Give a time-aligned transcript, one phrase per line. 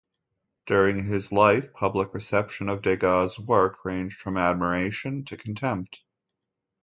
[0.65, 6.01] During his life, public reception of Degas's work ranged from admiration to contempt.